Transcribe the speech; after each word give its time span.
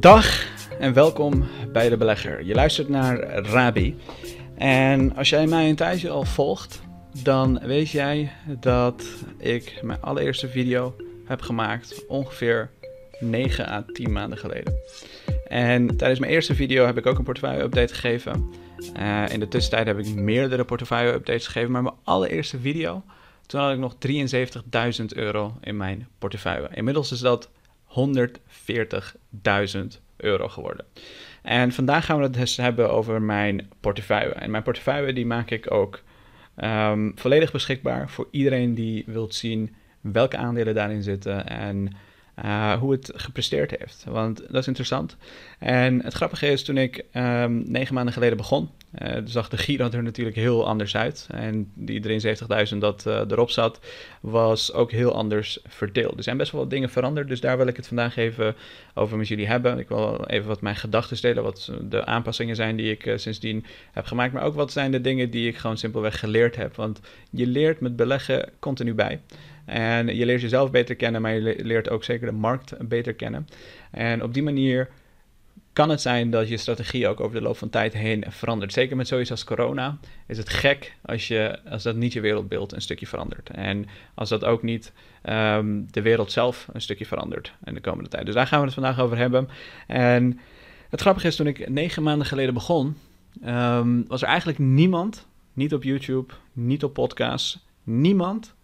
Dag 0.00 0.46
en 0.78 0.92
welkom 0.92 1.44
bij 1.72 1.88
de 1.88 1.96
belegger. 1.96 2.44
Je 2.44 2.54
luistert 2.54 2.88
naar 2.88 3.18
Rabi. 3.28 3.96
En 4.54 5.16
als 5.16 5.28
jij 5.28 5.46
mij 5.46 5.68
een 5.68 5.76
tijdje 5.76 6.10
al 6.10 6.24
volgt, 6.24 6.82
dan 7.22 7.58
weet 7.62 7.90
jij 7.90 8.32
dat 8.60 9.04
ik 9.38 9.78
mijn 9.82 10.00
allereerste 10.00 10.48
video 10.48 10.96
heb 11.24 11.40
gemaakt 11.40 12.06
ongeveer 12.08 12.70
9 13.20 13.68
à 13.68 13.84
10 13.92 14.12
maanden 14.12 14.38
geleden. 14.38 14.74
En 15.48 15.96
tijdens 15.96 16.20
mijn 16.20 16.32
eerste 16.32 16.54
video 16.54 16.86
heb 16.86 16.98
ik 16.98 17.06
ook 17.06 17.18
een 17.18 17.24
portefeuille-update 17.24 17.94
gegeven. 17.94 18.50
Uh, 18.98 19.28
in 19.28 19.40
de 19.40 19.48
tussentijd 19.48 19.86
heb 19.86 19.98
ik 19.98 20.14
meerdere 20.14 20.64
portefeuille-updates 20.64 21.46
gegeven, 21.46 21.70
maar 21.70 21.82
mijn 21.82 21.94
allereerste 22.04 22.58
video, 22.58 23.02
toen 23.46 23.60
had 23.60 23.72
ik 23.72 23.78
nog 23.78 23.94
73.000 25.00 25.04
euro 25.14 25.56
in 25.60 25.76
mijn 25.76 26.08
portefeuille. 26.18 26.68
Inmiddels 26.74 27.12
is 27.12 27.18
dat 27.18 27.48
140.000 27.96 28.02
euro 30.16 30.48
geworden. 30.48 30.84
En 31.42 31.72
vandaag 31.72 32.04
gaan 32.04 32.16
we 32.16 32.22
het 32.22 32.34
dus 32.34 32.56
hebben 32.56 32.90
over 32.90 33.22
mijn 33.22 33.70
portefeuille. 33.80 34.32
En 34.32 34.50
mijn 34.50 34.62
portefeuille 34.62 35.12
die 35.12 35.26
maak 35.26 35.50
ik 35.50 35.70
ook 35.70 36.02
um, 36.56 37.12
volledig 37.14 37.52
beschikbaar 37.52 38.10
voor 38.10 38.28
iedereen 38.30 38.74
die 38.74 39.04
wilt 39.06 39.34
zien 39.34 39.74
welke 40.00 40.36
aandelen 40.36 40.74
daarin 40.74 41.02
zitten 41.02 41.48
en 41.48 41.96
uh, 42.44 42.72
hoe 42.72 42.92
het 42.92 43.12
gepresteerd 43.14 43.70
heeft. 43.78 44.04
Want 44.08 44.38
dat 44.38 44.60
is 44.60 44.66
interessant. 44.66 45.16
En 45.58 46.02
het 46.02 46.14
grappige 46.14 46.46
is, 46.46 46.64
toen 46.64 46.76
ik 46.76 47.04
um, 47.14 47.62
negen 47.66 47.94
maanden 47.94 48.12
geleden 48.12 48.36
begon, 48.36 48.70
uh, 49.02 49.16
zag 49.24 49.48
de 49.48 49.56
Giro 49.56 49.90
er 49.90 50.02
natuurlijk 50.02 50.36
heel 50.36 50.66
anders 50.66 50.96
uit. 50.96 51.28
En 51.30 51.70
die 51.74 52.22
73.000 52.72 52.78
dat 52.78 53.04
uh, 53.06 53.14
erop 53.28 53.50
zat, 53.50 53.80
was 54.20 54.72
ook 54.72 54.90
heel 54.90 55.14
anders 55.14 55.58
verdeeld. 55.66 56.16
Er 56.16 56.22
zijn 56.22 56.36
best 56.36 56.52
wel 56.52 56.60
wat 56.60 56.70
dingen 56.70 56.90
veranderd, 56.90 57.28
dus 57.28 57.40
daar 57.40 57.56
wil 57.56 57.66
ik 57.66 57.76
het 57.76 57.86
vandaag 57.86 58.16
even 58.16 58.54
over 58.94 59.16
met 59.16 59.28
jullie 59.28 59.46
hebben. 59.46 59.78
Ik 59.78 59.88
wil 59.88 60.24
even 60.26 60.48
wat 60.48 60.60
mijn 60.60 60.76
gedachten 60.76 61.20
delen, 61.20 61.42
wat 61.42 61.72
de 61.82 62.04
aanpassingen 62.04 62.56
zijn 62.56 62.76
die 62.76 62.90
ik 62.90 63.12
sindsdien 63.18 63.64
heb 63.92 64.04
gemaakt. 64.04 64.32
Maar 64.32 64.44
ook 64.44 64.54
wat 64.54 64.72
zijn 64.72 64.90
de 64.90 65.00
dingen 65.00 65.30
die 65.30 65.48
ik 65.48 65.56
gewoon 65.56 65.78
simpelweg 65.78 66.18
geleerd 66.18 66.56
heb. 66.56 66.74
Want 66.74 67.00
je 67.30 67.46
leert 67.46 67.80
met 67.80 67.96
beleggen 67.96 68.50
continu 68.58 68.94
bij. 68.94 69.20
En 69.66 70.16
je 70.16 70.26
leert 70.26 70.40
jezelf 70.40 70.70
beter 70.70 70.94
kennen, 70.94 71.22
maar 71.22 71.34
je 71.34 71.64
leert 71.64 71.90
ook 71.90 72.04
zeker 72.04 72.26
de 72.26 72.32
markt 72.32 72.88
beter 72.88 73.14
kennen. 73.14 73.46
En 73.90 74.22
op 74.22 74.34
die 74.34 74.42
manier 74.42 74.88
kan 75.76 75.88
het 75.88 76.00
zijn 76.00 76.30
dat 76.30 76.48
je 76.48 76.56
strategie 76.56 77.08
ook 77.08 77.20
over 77.20 77.36
de 77.36 77.42
loop 77.42 77.56
van 77.56 77.70
tijd 77.70 77.92
heen 77.92 78.24
verandert. 78.28 78.72
Zeker 78.72 78.96
met 78.96 79.08
zoiets 79.08 79.30
als 79.30 79.44
corona 79.44 79.98
is 80.26 80.38
het 80.38 80.48
gek 80.48 80.96
als, 81.02 81.28
je, 81.28 81.58
als 81.68 81.82
dat 81.82 81.96
niet 81.96 82.12
je 82.12 82.20
wereldbeeld 82.20 82.72
een 82.72 82.80
stukje 82.80 83.06
verandert. 83.06 83.50
En 83.50 83.86
als 84.14 84.28
dat 84.28 84.44
ook 84.44 84.62
niet 84.62 84.92
um, 85.28 85.86
de 85.90 86.02
wereld 86.02 86.32
zelf 86.32 86.68
een 86.72 86.80
stukje 86.80 87.06
verandert 87.06 87.52
in 87.64 87.74
de 87.74 87.80
komende 87.80 88.10
tijd. 88.10 88.26
Dus 88.26 88.34
daar 88.34 88.46
gaan 88.46 88.58
we 88.58 88.64
het 88.64 88.74
vandaag 88.74 89.00
over 89.00 89.16
hebben. 89.16 89.48
En 89.86 90.40
het 90.90 91.00
grappige 91.00 91.26
is, 91.26 91.36
toen 91.36 91.46
ik 91.46 91.68
negen 91.68 92.02
maanden 92.02 92.26
geleden 92.26 92.54
begon, 92.54 92.96
um, 93.46 94.04
was 94.08 94.22
er 94.22 94.28
eigenlijk 94.28 94.58
niemand, 94.58 95.26
niet 95.52 95.74
op 95.74 95.82
YouTube, 95.82 96.32
niet 96.52 96.84
op 96.84 96.92
podcasts, 96.92 97.66
niemand 97.82 98.54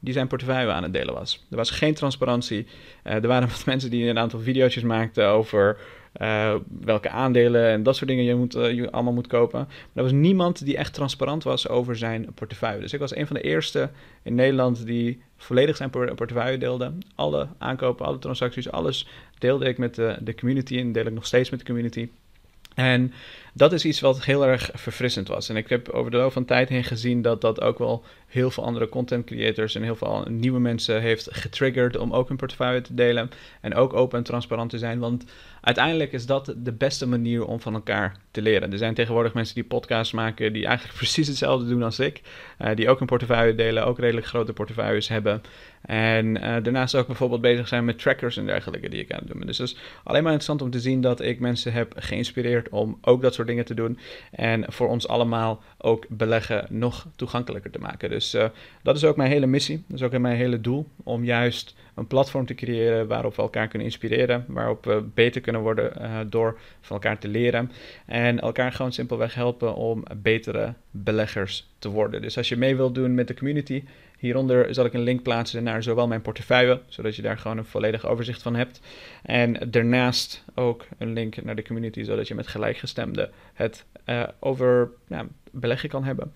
die 0.00 0.12
zijn 0.12 0.26
portefeuille 0.26 0.72
aan 0.72 0.82
het 0.82 0.92
delen 0.92 1.14
was. 1.14 1.46
Er 1.50 1.56
was 1.56 1.70
geen 1.70 1.94
transparantie. 1.94 2.66
Uh, 3.04 3.12
er 3.14 3.26
waren 3.26 3.48
wat 3.54 3.64
mensen 3.64 3.90
die 3.90 4.08
een 4.08 4.18
aantal 4.18 4.40
video's 4.40 4.80
maakten 4.80 5.28
over 5.28 5.78
uh, 6.20 6.54
welke 6.80 7.10
aandelen 7.10 7.68
en 7.68 7.82
dat 7.82 7.96
soort 7.96 8.08
dingen 8.08 8.24
je, 8.24 8.34
moet, 8.34 8.56
uh, 8.56 8.72
je 8.72 8.90
allemaal 8.90 9.12
moet 9.12 9.26
kopen. 9.26 9.58
Maar 9.58 9.68
er 9.92 10.02
was 10.02 10.12
niemand 10.12 10.64
die 10.64 10.76
echt 10.76 10.94
transparant 10.94 11.42
was 11.42 11.68
over 11.68 11.96
zijn 11.96 12.28
portefeuille. 12.34 12.80
Dus 12.80 12.92
ik 12.92 13.00
was 13.00 13.16
een 13.16 13.26
van 13.26 13.36
de 13.36 13.42
eerste 13.42 13.90
in 14.22 14.34
Nederland 14.34 14.86
die 14.86 15.22
volledig 15.36 15.76
zijn 15.76 15.90
portefeuille 15.90 16.58
deelde. 16.58 16.92
Alle 17.14 17.48
aankopen, 17.58 18.06
alle 18.06 18.18
transacties, 18.18 18.70
alles 18.70 19.08
deelde 19.38 19.64
ik 19.64 19.78
met 19.78 19.94
de, 19.94 20.16
de 20.20 20.34
community 20.34 20.78
en 20.78 20.92
deel 20.92 21.06
ik 21.06 21.12
nog 21.12 21.26
steeds 21.26 21.50
met 21.50 21.58
de 21.58 21.66
community. 21.66 22.08
En 22.76 23.12
dat 23.52 23.72
is 23.72 23.84
iets 23.84 24.00
wat 24.00 24.24
heel 24.24 24.46
erg 24.46 24.70
verfrissend 24.74 25.28
was. 25.28 25.48
En 25.48 25.56
ik 25.56 25.68
heb 25.68 25.88
over 25.88 26.10
de 26.10 26.16
loop 26.16 26.32
van 26.32 26.44
tijd 26.44 26.68
heen 26.68 26.84
gezien 26.84 27.22
dat 27.22 27.40
dat 27.40 27.60
ook 27.60 27.78
wel 27.78 28.04
heel 28.26 28.50
veel 28.50 28.64
andere 28.64 28.88
content 28.88 29.26
creators 29.26 29.74
en 29.74 29.82
heel 29.82 29.96
veel 29.96 30.26
nieuwe 30.28 30.58
mensen 30.60 31.00
heeft 31.00 31.28
getriggerd 31.30 31.96
om 31.96 32.12
ook 32.12 32.28
hun 32.28 32.36
portefeuille 32.36 32.80
te 32.80 32.94
delen. 32.94 33.30
En 33.60 33.74
ook 33.74 33.92
open 33.92 34.18
en 34.18 34.24
transparant 34.24 34.70
te 34.70 34.78
zijn. 34.78 34.98
Want 34.98 35.24
uiteindelijk 35.60 36.12
is 36.12 36.26
dat 36.26 36.54
de 36.56 36.72
beste 36.72 37.06
manier 37.06 37.44
om 37.44 37.60
van 37.60 37.74
elkaar 37.74 38.16
te 38.30 38.42
leren. 38.42 38.72
Er 38.72 38.78
zijn 38.78 38.94
tegenwoordig 38.94 39.34
mensen 39.34 39.54
die 39.54 39.64
podcasts 39.64 40.12
maken 40.12 40.52
die 40.52 40.66
eigenlijk 40.66 40.98
precies 41.02 41.28
hetzelfde 41.28 41.68
doen 41.68 41.82
als 41.82 41.98
ik. 41.98 42.20
Uh, 42.60 42.74
die 42.74 42.88
ook 42.88 43.00
een 43.00 43.06
portefeuille 43.06 43.54
delen, 43.54 43.86
ook 43.86 43.98
redelijk 43.98 44.26
grote 44.26 44.52
portefeuilles 44.52 45.08
hebben. 45.08 45.42
En 45.86 46.26
uh, 46.26 46.42
daarnaast 46.42 46.94
ook 46.94 47.06
bijvoorbeeld 47.06 47.40
bezig 47.40 47.68
zijn 47.68 47.84
met 47.84 47.98
trackers 47.98 48.36
en 48.36 48.46
dergelijke 48.46 48.88
die 48.88 49.00
ik 49.00 49.12
aan 49.12 49.18
het 49.18 49.28
doen. 49.32 49.46
Dus 49.46 49.58
het 49.58 49.68
is 49.68 49.76
alleen 50.04 50.22
maar 50.22 50.32
interessant 50.32 50.62
om 50.62 50.70
te 50.70 50.80
zien 50.80 51.00
dat 51.00 51.20
ik 51.20 51.40
mensen 51.40 51.72
heb 51.72 51.92
geïnspireerd 51.96 52.68
om 52.68 52.98
ook 53.00 53.22
dat 53.22 53.34
soort 53.34 53.48
dingen 53.48 53.64
te 53.64 53.74
doen. 53.74 53.98
En 54.30 54.64
voor 54.72 54.88
ons 54.88 55.08
allemaal 55.08 55.62
ook 55.78 56.06
beleggen 56.08 56.66
nog 56.68 57.06
toegankelijker 57.16 57.70
te 57.70 57.78
maken. 57.78 58.10
Dus 58.10 58.34
uh, 58.34 58.44
dat 58.82 58.96
is 58.96 59.04
ook 59.04 59.16
mijn 59.16 59.30
hele 59.30 59.46
missie. 59.46 59.84
Dat 59.86 59.98
is 59.98 60.02
ook 60.04 60.18
mijn 60.18 60.36
hele 60.36 60.60
doel. 60.60 60.86
Om 61.02 61.24
juist 61.24 61.74
een 61.94 62.06
platform 62.06 62.46
te 62.46 62.54
creëren 62.54 63.06
waarop 63.06 63.36
we 63.36 63.42
elkaar 63.42 63.68
kunnen 63.68 63.88
inspireren. 63.88 64.44
Waarop 64.48 64.84
we 64.84 65.04
beter 65.14 65.40
kunnen 65.40 65.62
worden 65.62 65.92
uh, 66.00 66.18
door 66.26 66.58
van 66.80 66.96
elkaar 66.96 67.18
te 67.18 67.28
leren. 67.28 67.70
En 68.06 68.40
elkaar 68.40 68.72
gewoon 68.72 68.92
simpelweg 68.92 69.34
helpen 69.34 69.74
om 69.74 70.02
betere 70.16 70.74
beleggers 70.90 71.68
te 71.78 71.88
worden. 71.88 72.22
Dus 72.22 72.36
als 72.36 72.48
je 72.48 72.56
mee 72.56 72.76
wilt 72.76 72.94
doen 72.94 73.14
met 73.14 73.28
de 73.28 73.34
community, 73.34 73.82
hieronder 74.26 74.74
zal 74.74 74.84
ik 74.84 74.92
een 74.92 75.00
link 75.00 75.22
plaatsen 75.22 75.62
naar 75.62 75.82
zowel 75.82 76.06
mijn 76.06 76.22
portefeuille, 76.22 76.80
zodat 76.86 77.16
je 77.16 77.22
daar 77.22 77.38
gewoon 77.38 77.58
een 77.58 77.64
volledig 77.64 78.06
overzicht 78.06 78.42
van 78.42 78.54
hebt. 78.54 78.80
En 79.22 79.70
daarnaast 79.70 80.44
ook 80.54 80.86
een 80.98 81.12
link 81.12 81.42
naar 81.42 81.56
de 81.56 81.64
community, 81.64 82.02
zodat 82.02 82.28
je 82.28 82.34
met 82.34 82.46
gelijkgestemden 82.46 83.30
het 83.54 83.84
uh, 84.06 84.22
over 84.38 84.90
beleggen 85.50 85.88
kan 85.88 86.04
hebben. 86.04 86.32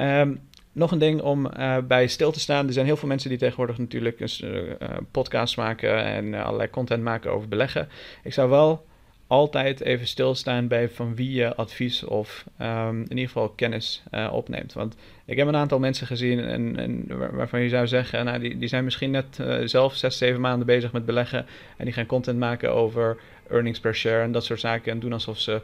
Um, 0.00 0.40
nog 0.72 0.90
een 0.90 0.98
ding 0.98 1.20
om 1.20 1.46
uh, 1.46 1.76
bij 1.78 2.06
stil 2.06 2.32
te 2.32 2.40
staan. 2.40 2.66
Er 2.66 2.72
zijn 2.72 2.86
heel 2.86 2.96
veel 2.96 3.08
mensen 3.08 3.28
die 3.28 3.38
tegenwoordig 3.38 3.78
natuurlijk 3.78 4.20
een 4.20 4.76
uh, 4.82 4.88
podcast 5.10 5.56
maken 5.56 6.04
en 6.04 6.34
allerlei 6.34 6.70
content 6.70 7.02
maken 7.02 7.32
over 7.32 7.48
beleggen. 7.48 7.88
Ik 8.22 8.32
zou 8.32 8.50
wel 8.50 8.86
altijd 9.30 9.80
even 9.80 10.06
stilstaan 10.06 10.68
bij 10.68 10.88
van 10.88 11.14
wie 11.14 11.32
je 11.32 11.54
advies 11.54 12.04
of 12.04 12.44
um, 12.60 13.00
in 13.00 13.08
ieder 13.08 13.26
geval 13.26 13.48
kennis 13.48 14.02
uh, 14.12 14.32
opneemt. 14.32 14.72
Want 14.72 14.96
ik 15.24 15.36
heb 15.36 15.48
een 15.48 15.56
aantal 15.56 15.78
mensen 15.78 16.06
gezien 16.06 16.40
en, 16.40 16.76
en 16.76 17.06
waarvan 17.36 17.60
je 17.60 17.68
zou 17.68 17.86
zeggen, 17.86 18.24
nou, 18.24 18.38
die, 18.38 18.58
die 18.58 18.68
zijn 18.68 18.84
misschien 18.84 19.10
net 19.10 19.38
uh, 19.40 19.58
zelf 19.64 19.94
zes, 19.94 20.18
zeven 20.18 20.40
maanden 20.40 20.66
bezig 20.66 20.92
met 20.92 21.06
beleggen 21.06 21.46
en 21.76 21.84
die 21.84 21.94
gaan 21.94 22.06
content 22.06 22.38
maken 22.38 22.72
over 22.72 23.16
earnings 23.50 23.80
per 23.80 23.94
share 23.94 24.22
en 24.22 24.32
dat 24.32 24.44
soort 24.44 24.60
zaken 24.60 24.92
en 24.92 25.00
doen 25.00 25.12
alsof 25.12 25.38
ze 25.38 25.60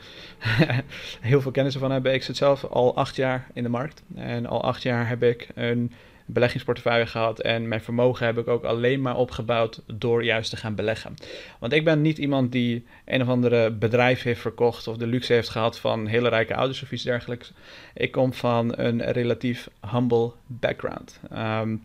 heel 1.20 1.40
veel 1.40 1.50
kennis 1.50 1.74
ervan 1.74 1.90
hebben. 1.90 2.14
Ik 2.14 2.22
zit 2.22 2.36
zelf 2.36 2.64
al 2.64 2.96
acht 2.96 3.16
jaar 3.16 3.46
in 3.52 3.62
de 3.62 3.68
markt 3.68 4.02
en 4.14 4.46
al 4.46 4.62
acht 4.62 4.82
jaar 4.82 5.08
heb 5.08 5.22
ik 5.22 5.48
een 5.54 5.92
beleggingsportefeuille 6.26 7.06
gehad. 7.06 7.40
En 7.40 7.68
mijn 7.68 7.80
vermogen 7.80 8.26
heb 8.26 8.38
ik 8.38 8.48
ook 8.48 8.64
alleen 8.64 9.00
maar 9.00 9.16
opgebouwd 9.16 9.82
door 9.86 10.24
juist 10.24 10.50
te 10.50 10.56
gaan 10.56 10.74
beleggen. 10.74 11.14
Want 11.58 11.72
ik 11.72 11.84
ben 11.84 12.02
niet 12.02 12.18
iemand 12.18 12.52
die 12.52 12.86
een 13.04 13.22
of 13.22 13.28
andere 13.28 13.70
bedrijf 13.70 14.22
heeft 14.22 14.40
verkocht 14.40 14.88
of 14.88 14.96
de 14.96 15.06
luxe 15.06 15.32
heeft 15.32 15.48
gehad 15.48 15.78
van 15.78 16.06
hele 16.06 16.28
rijke 16.28 16.54
ouders 16.54 16.82
of 16.82 16.92
iets 16.92 17.02
dergelijks. 17.02 17.52
Ik 17.94 18.10
kom 18.10 18.32
van 18.32 18.78
een 18.78 19.12
relatief 19.12 19.68
humble 19.90 20.32
background. 20.46 21.20
Um, 21.32 21.84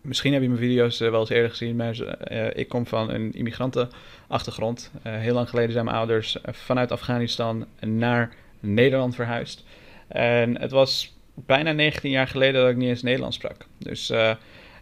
misschien 0.00 0.32
heb 0.32 0.42
je 0.42 0.48
mijn 0.48 0.60
video's 0.60 1.00
uh, 1.00 1.10
wel 1.10 1.20
eens 1.20 1.28
eerder 1.28 1.50
gezien, 1.50 1.76
maar 1.76 1.96
uh, 2.32 2.46
ik 2.54 2.68
kom 2.68 2.86
van 2.86 3.10
een 3.10 3.32
immigrantenachtergrond. 3.34 4.90
Uh, 5.06 5.16
heel 5.16 5.34
lang 5.34 5.48
geleden 5.48 5.72
zijn 5.72 5.84
mijn 5.84 5.96
ouders 5.96 6.36
vanuit 6.44 6.92
Afghanistan 6.92 7.66
naar 7.80 8.34
Nederland 8.60 9.14
verhuisd. 9.14 9.64
En 10.08 10.60
het 10.60 10.70
was 10.70 11.17
bijna 11.46 11.72
19 11.72 12.10
jaar 12.10 12.26
geleden 12.26 12.60
dat 12.60 12.70
ik 12.70 12.76
niet 12.76 12.88
eens 12.88 13.02
Nederlands 13.02 13.36
sprak. 13.36 13.66
Dus 13.78 14.10
uh, 14.10 14.34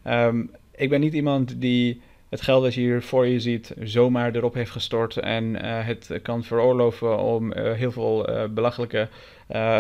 um, 0.07 0.51
ik 0.75 0.89
ben 0.89 1.01
niet 1.01 1.15
iemand 1.15 1.61
die 1.61 2.01
het 2.29 2.41
geld 2.41 2.63
dat 2.63 2.75
je 2.75 2.81
hier 2.81 3.03
voor 3.03 3.27
je 3.27 3.41
ziet 3.41 3.75
zomaar 3.83 4.35
erop 4.35 4.55
heeft 4.55 4.71
gestort 4.71 5.17
en 5.17 5.45
uh, 5.45 5.87
het 5.87 6.11
kan 6.23 6.45
veroorloven 6.45 7.19
om 7.19 7.53
uh, 7.53 7.73
heel 7.73 7.93
veel 7.93 8.29
belachelijke 8.51 9.09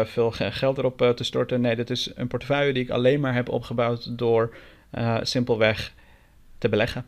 veel 0.04 0.30
geld 0.30 0.78
erop 0.78 1.12
te 1.14 1.24
storten. 1.24 1.60
Nee, 1.60 1.76
dit 1.76 1.90
is 1.90 2.12
een 2.14 2.28
portefeuille 2.28 2.72
die 2.72 2.82
ik 2.82 2.90
alleen 2.90 3.20
maar 3.20 3.34
heb 3.34 3.48
opgebouwd 3.48 4.18
door 4.18 4.56
simpelweg 5.22 5.92
te 6.58 6.68
beleggen. 6.68 7.04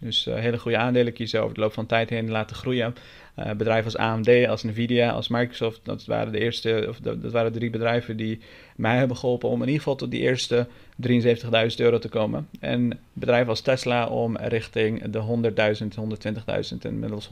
Dus 0.00 0.24
hele 0.24 0.58
goede 0.58 0.78
aandelen 0.78 1.12
kiezen 1.12 1.42
over 1.42 1.54
de 1.54 1.60
loop 1.60 1.72
van 1.72 1.86
tijd 1.86 2.10
heen 2.10 2.30
laten 2.30 2.56
groeien. 2.56 2.94
Uh, 3.38 3.50
bedrijven 3.50 3.84
als 3.84 3.96
AMD, 3.96 4.46
als 4.46 4.62
Nvidia, 4.62 5.10
als 5.10 5.28
Microsoft, 5.28 5.80
dat 5.82 6.04
waren 6.04 6.32
de 6.32 6.38
eerste, 6.38 6.86
of 6.88 6.98
dat, 6.98 7.32
waren 7.32 7.52
drie 7.52 7.70
bedrijven 7.70 8.16
die 8.16 8.40
mij 8.76 8.96
hebben 8.96 9.16
geholpen 9.16 9.48
om 9.48 9.54
in 9.60 9.66
ieder 9.66 9.78
geval 9.78 9.96
tot 9.96 10.10
die 10.10 10.20
eerste 10.20 10.66
73.000 11.08 11.50
euro 11.76 11.98
te 11.98 12.08
komen. 12.08 12.48
En 12.60 12.98
bedrijven 13.12 13.48
als 13.48 13.60
Tesla 13.60 14.06
om 14.06 14.36
richting 14.36 15.10
de 15.10 15.18
100.000, 15.18 15.86
120.000 16.32 16.78
en 16.80 16.90
inmiddels 16.90 17.28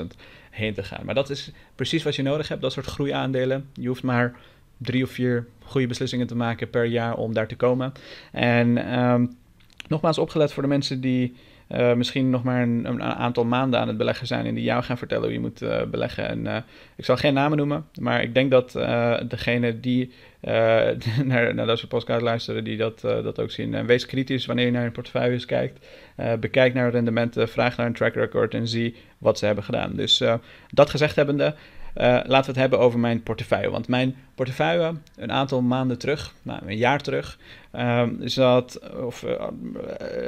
140.000 0.00 0.06
heen 0.50 0.74
te 0.74 0.82
gaan. 0.82 1.04
Maar 1.04 1.14
dat 1.14 1.30
is 1.30 1.50
precies 1.74 2.02
wat 2.02 2.16
je 2.16 2.22
nodig 2.22 2.48
hebt, 2.48 2.62
dat 2.62 2.72
soort 2.72 2.86
groeiaandelen. 2.86 3.68
Je 3.74 3.88
hoeft 3.88 4.02
maar 4.02 4.36
drie 4.76 5.02
of 5.02 5.10
vier 5.10 5.46
goede 5.64 5.86
beslissingen 5.86 6.26
te 6.26 6.36
maken 6.36 6.70
per 6.70 6.84
jaar 6.84 7.16
om 7.16 7.34
daar 7.34 7.48
te 7.48 7.56
komen. 7.56 7.92
En 8.32 8.98
um, 9.00 9.36
nogmaals 9.88 10.18
opgelet 10.18 10.52
voor 10.52 10.62
de 10.62 10.68
mensen 10.68 11.00
die 11.00 11.34
uh, 11.76 11.92
misschien 11.92 12.30
nog 12.30 12.42
maar 12.42 12.62
een, 12.62 12.84
een, 12.84 13.02
aantal 13.02 13.44
maanden 13.44 13.80
aan 13.80 13.88
het 13.88 13.96
beleggen 13.96 14.26
zijn 14.26 14.46
en 14.46 14.54
die 14.54 14.64
jou 14.64 14.82
gaan 14.82 14.98
vertellen 14.98 15.24
hoe 15.24 15.32
je 15.32 15.40
moet 15.40 15.62
uh, 15.62 15.82
beleggen. 15.82 16.28
En 16.28 16.44
uh, 16.46 16.56
ik 16.96 17.04
zal 17.04 17.16
geen 17.16 17.34
namen 17.34 17.56
noemen, 17.56 17.86
maar 18.00 18.22
ik 18.22 18.34
denk 18.34 18.50
dat 18.50 18.72
degene 19.28 19.80
die 19.80 20.12
naar, 21.24 21.54
naar 21.54 21.66
deze 21.66 21.86
podcast 21.86 22.22
luisteren, 22.22 22.64
die 22.64 22.76
dat, 22.76 23.00
dat 23.00 23.40
ook 23.40 23.50
zien. 23.50 23.74
En 23.74 23.86
wees 23.86 24.06
kritisch 24.06 24.46
wanneer 24.46 24.64
je 24.64 24.72
naar 24.72 24.84
je 24.84 24.90
portefeuilles 24.90 25.44
kijkt. 25.44 25.86
bekijk 26.40 26.74
naar 26.74 26.90
rendementen, 26.90 27.48
vraag 27.48 27.76
naar 27.76 27.86
een 27.86 27.92
track 27.92 28.14
record 28.14 28.54
en 28.54 28.68
zie 28.68 28.94
wat 29.18 29.38
ze 29.38 29.46
hebben 29.46 29.64
gedaan. 29.64 29.94
Dus 29.94 30.22
dat 30.70 30.90
gezegd 30.90 31.16
hebbende, 31.16 31.54
uh, 31.96 32.04
laten 32.04 32.28
we 32.28 32.46
het 32.46 32.56
hebben 32.56 32.78
over 32.78 32.98
mijn 32.98 33.22
portefeuille. 33.22 33.70
Want 33.70 33.88
mijn 33.88 34.16
portefeuille, 34.34 34.94
een 35.16 35.32
aantal 35.32 35.62
maanden 35.62 35.98
terug, 35.98 36.34
nou, 36.42 36.60
een 36.66 36.76
jaar 36.76 37.00
terug, 37.00 37.38
uh, 37.74 38.08
zat, 38.20 38.92
of 38.92 39.22
uh, 39.22 39.30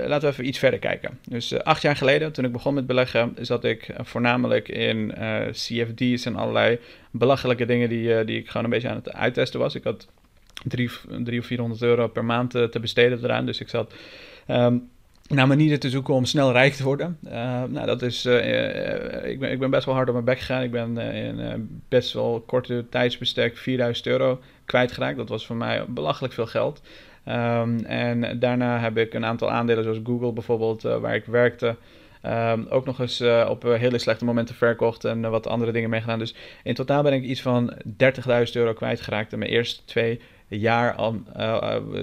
laten 0.06 0.20
we 0.20 0.26
even 0.26 0.46
iets 0.46 0.58
verder 0.58 0.78
kijken. 0.78 1.18
Dus 1.28 1.62
acht 1.62 1.82
jaar 1.82 1.96
geleden, 1.96 2.32
toen 2.32 2.44
ik 2.44 2.52
begon 2.52 2.74
met 2.74 2.86
beleggen, 2.86 3.34
zat 3.40 3.64
ik 3.64 3.94
voornamelijk 3.98 4.68
in 4.68 5.14
CFD's 5.50 6.24
en 6.24 6.36
allerlei 6.36 6.78
belachelijke 7.10 7.64
dingen 7.64 7.88
die, 7.88 8.24
die 8.24 8.38
ik 8.38 8.46
gewoon 8.46 8.64
een 8.64 8.70
beetje 8.70 8.88
aan 8.88 8.96
het 8.96 9.12
uittesten 9.12 9.60
was. 9.60 9.74
Ik 9.74 9.84
had 9.84 10.08
drie, 10.64 10.90
drie 11.24 11.40
of 11.40 11.46
400 11.46 11.82
euro 11.82 12.08
per 12.08 12.24
maand 12.24 12.50
te 12.50 12.78
besteden 12.80 13.24
eraan. 13.24 13.46
Dus 13.46 13.60
ik 13.60 13.68
zat. 13.68 13.94
Um, 14.48 14.90
naar 15.28 15.46
manieren 15.46 15.80
te 15.80 15.90
zoeken 15.90 16.14
om 16.14 16.24
snel 16.24 16.52
rijk 16.52 16.72
te 16.72 16.84
worden. 16.84 17.18
Uh, 17.24 17.32
nou, 17.68 17.86
dat 17.86 18.02
is, 18.02 18.26
uh, 18.26 19.30
ik, 19.30 19.38
ben, 19.38 19.50
ik 19.50 19.58
ben 19.58 19.70
best 19.70 19.84
wel 19.84 19.94
hard 19.94 20.08
op 20.08 20.14
mijn 20.14 20.26
bek 20.26 20.38
gegaan. 20.38 20.62
Ik 20.62 20.70
ben 20.70 20.98
in 20.98 21.82
best 21.88 22.12
wel 22.12 22.42
korte 22.46 22.84
tijdsbestek 22.90 23.56
4000 23.56 24.06
euro 24.06 24.40
kwijtgeraakt. 24.64 25.16
Dat 25.16 25.28
was 25.28 25.46
voor 25.46 25.56
mij 25.56 25.84
belachelijk 25.88 26.34
veel 26.34 26.46
geld. 26.46 26.82
Um, 27.28 27.84
en 27.84 28.38
daarna 28.38 28.78
heb 28.78 28.98
ik 28.98 29.14
een 29.14 29.24
aantal 29.24 29.50
aandelen, 29.50 29.84
zoals 29.84 29.98
Google 30.04 30.32
bijvoorbeeld, 30.32 30.82
waar 30.82 31.14
ik 31.14 31.24
werkte. 31.24 31.76
Um, 32.26 32.66
ook 32.68 32.84
nog 32.84 33.00
eens 33.00 33.22
op 33.48 33.62
hele 33.62 33.98
slechte 33.98 34.24
momenten 34.24 34.54
verkocht 34.54 35.04
en 35.04 35.30
wat 35.30 35.46
andere 35.46 35.72
dingen 35.72 35.90
meegedaan. 35.90 36.18
Dus 36.18 36.34
in 36.62 36.74
totaal 36.74 37.02
ben 37.02 37.12
ik 37.12 37.22
iets 37.22 37.42
van 37.42 37.72
30.000 37.74 37.82
euro 38.52 38.72
kwijtgeraakt 38.72 39.32
in 39.32 39.38
mijn 39.38 39.50
eerste 39.50 39.84
twee 39.84 40.20
jaar 40.48 40.94
al, 40.94 41.22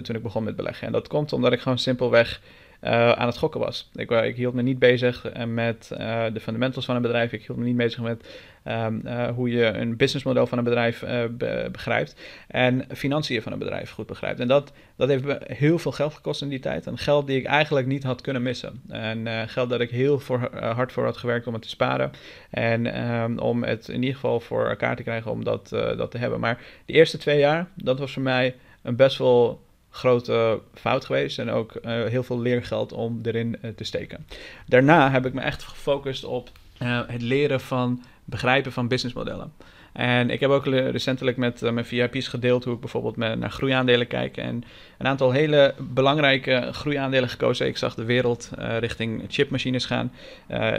toen 0.02 0.16
ik 0.16 0.24
begon 0.24 0.44
met 0.44 0.56
beleggen. 0.56 0.88
En 0.88 0.94
dat 0.94 1.08
komt 1.08 1.34
omdat 1.34 1.54
ik 1.54 1.60
gewoon 1.60 1.78
simpelweg 1.78 2.42
uh, 2.84 3.12
aan 3.12 3.28
het 3.28 3.38
gokken 3.38 3.60
was. 3.60 3.90
Ik, 3.96 4.12
ik, 4.12 4.36
hield 4.36 4.54
me 4.54 4.62
niet 4.62 4.80
bezig 4.80 5.26
eh, 5.26 5.46
met 5.46 5.88
de 6.34 6.40
fundamentals 6.42 6.86
van 6.86 6.96
een 6.96 7.02
bedrijf. 7.02 7.32
Ik 7.32 7.46
hield 7.46 7.58
me 7.58 7.66
niet 7.66 7.78
bezig 7.78 8.02
met 8.02 8.28
um, 8.66 9.08
hoe 9.36 9.50
je 9.50 9.66
een 9.66 9.96
businessmodel 9.96 10.48
van 10.48 10.58
een 10.58 10.64
bedrijf 10.64 11.00
be 11.32 11.70
begrijpt. 11.72 12.16
En 12.48 12.86
financiën 12.96 13.42
van 13.42 13.52
een 13.52 13.60
bedrijf 13.60 13.92
goed 13.92 14.06
begrijpt. 14.08 14.40
En 14.40 14.48
dat, 14.48 14.72
dat 14.96 15.10
heeft 15.10 15.24
me 15.24 15.42
heel 15.44 15.80
veel 15.80 15.92
geld 15.92 16.14
gekost 16.14 16.42
in 16.42 16.50
die 16.50 16.60
tijd. 16.60 16.88
En 16.88 16.98
geld 16.98 17.28
die 17.28 17.38
ik 17.38 17.46
eigenlijk 17.46 17.88
niet 17.88 18.04
had 18.04 18.22
kunnen 18.22 18.42
missen. 18.42 18.82
En 18.90 19.50
geld 19.50 19.70
dat 19.70 19.82
ik 19.82 19.90
heel 19.90 20.20
voor, 20.20 20.50
hard 20.60 20.92
voor 20.92 21.06
had 21.06 21.18
gewerkt 21.18 21.48
om 21.48 21.54
het 21.54 21.62
te 21.62 21.70
sparen. 21.70 22.12
En 22.50 23.12
um, 23.12 23.40
om 23.40 23.64
het 23.64 23.88
in 23.88 24.00
ieder 24.00 24.16
geval 24.16 24.40
voor 24.40 24.70
elkaar 24.70 24.96
te 24.96 25.04
krijgen 25.04 25.32
om 25.32 25.44
dat, 25.44 25.70
dat 25.70 26.12
te 26.12 26.18
hebben. 26.18 26.40
Maar 26.40 26.62
de 26.86 26.94
eerste 26.94 27.18
twee 27.18 27.40
jaar, 27.40 27.68
dat 27.76 28.00
was 28.00 28.14
voor 28.14 28.22
mij 28.22 28.56
een 28.82 28.96
best 28.96 29.18
wel 29.18 29.60
grote 29.90 30.60
fout 30.74 31.06
geweest 31.06 31.40
en 31.40 31.50
ook 31.50 31.74
uh, 31.76 31.82
heel 32.06 32.24
veel 32.24 32.40
leergeld 32.40 32.92
om 32.92 33.20
erin 33.24 33.58
uh, 33.62 33.72
te 33.72 33.84
steken. 33.84 34.26
Daarna 34.66 35.12
heb 35.12 35.26
ik 35.26 35.34
me 35.34 35.42
echt 35.42 35.64
gefocust 35.64 36.24
op 36.24 36.50
uh, 36.82 37.02
het 37.08 37.22
leren 37.22 37.60
van 37.60 38.04
begrijpen 38.26 38.72
van 38.72 38.88
businessmodellen. 38.88 39.54
En 39.94 40.30
ik 40.30 40.40
heb 40.40 40.50
ook 40.50 40.66
recentelijk 40.66 41.38
met 41.38 41.62
mijn 41.62 41.86
VIP's 41.86 42.28
gedeeld 42.28 42.64
hoe 42.64 42.74
ik 42.74 42.80
bijvoorbeeld 42.80 43.18
naar 43.18 43.52
groeiaandelen 43.52 44.08
kijk. 44.08 44.38
En 44.38 44.64
een 44.98 45.08
aantal 45.08 45.32
hele 45.32 45.74
belangrijke 45.78 46.70
groeiaandelen 46.72 47.30
gekozen. 47.30 47.68
Ik 47.68 47.78
zag 47.78 47.96
de 47.96 48.04
wereld 48.04 48.52
richting 48.80 49.24
chipmachines 49.28 49.86
gaan. 49.86 50.12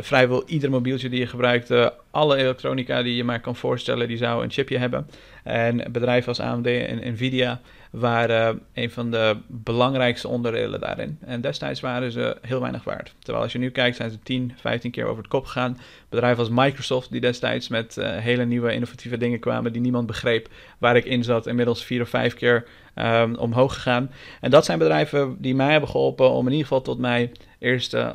vrijwel 0.00 0.42
ieder 0.46 0.70
mobieltje 0.70 1.08
die 1.08 1.18
je 1.18 1.26
gebruikt, 1.26 1.70
alle 2.10 2.36
elektronica 2.36 3.02
die 3.02 3.16
je 3.16 3.24
maar 3.24 3.40
kan 3.40 3.56
voorstellen, 3.56 4.08
die 4.08 4.16
zou 4.16 4.42
een 4.42 4.50
chipje 4.50 4.78
hebben. 4.78 5.06
En 5.44 5.92
bedrijven 5.92 6.28
als 6.28 6.40
AMD 6.40 6.66
en 6.66 7.12
Nvidia 7.12 7.60
waren 7.90 8.60
een 8.74 8.90
van 8.90 9.10
de 9.10 9.36
belangrijkste 9.46 10.28
onderdelen 10.28 10.80
daarin. 10.80 11.18
En 11.20 11.40
destijds 11.40 11.80
waren 11.80 12.12
ze 12.12 12.36
heel 12.40 12.60
weinig 12.60 12.84
waard. 12.84 13.14
Terwijl 13.18 13.44
als 13.44 13.52
je 13.52 13.58
nu 13.58 13.70
kijkt, 13.70 13.96
zijn 13.96 14.10
ze 14.10 14.18
10, 14.22 14.52
15 14.56 14.90
keer 14.90 15.04
over 15.04 15.18
het 15.18 15.30
kop 15.30 15.44
gegaan. 15.44 15.78
Bedrijven 16.08 16.38
als 16.38 16.48
Microsoft, 16.48 17.10
die 17.10 17.20
destijds 17.20 17.68
met 17.68 17.96
uh, 17.96 18.16
hele 18.16 18.44
nieuwe 18.44 18.72
innovatieve 18.72 19.16
dingen 19.16 19.38
kwamen 19.38 19.72
die 19.72 19.80
niemand 19.80 20.06
begreep, 20.06 20.48
waar 20.78 20.96
ik 20.96 21.04
in 21.04 21.24
zat, 21.24 21.46
inmiddels 21.46 21.84
vier 21.84 22.02
of 22.02 22.08
vijf 22.08 22.34
keer 22.34 22.66
um, 22.94 23.34
omhoog 23.34 23.74
gegaan. 23.74 24.10
En 24.40 24.50
dat 24.50 24.64
zijn 24.64 24.78
bedrijven 24.78 25.36
die 25.40 25.54
mij 25.54 25.70
hebben 25.70 25.90
geholpen 25.90 26.30
om 26.30 26.46
in 26.46 26.52
ieder 26.52 26.66
geval 26.66 26.82
tot 26.82 26.98
mijn 26.98 27.32
eerste 27.58 28.14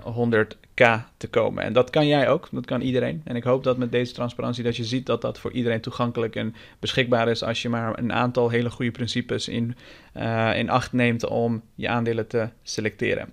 100k 0.76 1.04
te 1.18 1.28
komen. 1.30 1.64
En 1.64 1.74
dat 1.74 1.90
kan 1.90 2.08
jij 2.08 2.30
ook, 2.30 2.48
dat 2.52 2.66
kan 2.66 2.82
iedereen. 2.82 3.22
En 3.24 3.36
ik 3.36 3.44
hoop 3.44 3.64
dat 3.64 3.78
met 3.78 3.92
deze 3.92 4.14
transparantie 4.14 4.64
dat 4.64 4.76
je 4.76 4.84
ziet 4.84 5.06
dat 5.06 5.22
dat 5.22 5.40
voor 5.40 5.52
iedereen 5.52 5.82
toegankelijk 5.82 6.36
en 6.36 6.56
beschikbaar 6.80 7.28
is 7.28 7.44
als 7.44 7.62
je 7.62 7.70
maar 7.70 8.00
een 8.00 8.14
aantal 8.14 8.50
hele 8.50 8.70
goede 8.70 8.92
principes 8.92 9.48
in, 9.48 9.76
uh, 10.18 10.58
in 10.58 10.70
acht 10.70 10.94
neemt 10.94 11.26
om 11.26 11.62
je 11.76 11.88
aandelen 11.88 12.28
te 12.28 12.50
selecteren. 12.64 13.30